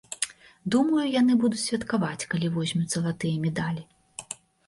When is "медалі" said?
3.47-3.83